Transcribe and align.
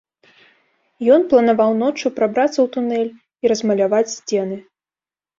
Ён 1.17 1.21
планаваў 1.33 1.71
ноччу 1.81 2.11
прабрацца 2.17 2.53
ў 2.53 2.65
тунэль 2.77 3.11
і 3.45 3.51
размаляваць 3.53 4.13
сцены. 4.15 4.57